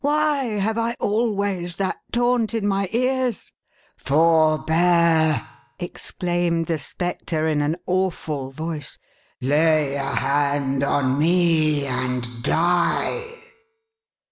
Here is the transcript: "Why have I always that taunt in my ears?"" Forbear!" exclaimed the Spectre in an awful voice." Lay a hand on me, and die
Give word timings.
"Why 0.03 0.45
have 0.57 0.79
I 0.79 0.95
always 0.99 1.75
that 1.75 1.97
taunt 2.11 2.55
in 2.55 2.65
my 2.65 2.89
ears?"" 2.91 3.51
Forbear!" 4.03 5.45
exclaimed 5.79 6.65
the 6.65 6.79
Spectre 6.79 7.47
in 7.47 7.61
an 7.61 7.77
awful 7.85 8.49
voice." 8.49 8.97
Lay 9.41 9.93
a 9.93 10.03
hand 10.03 10.83
on 10.83 11.19
me, 11.19 11.85
and 11.85 12.27
die 12.41 13.43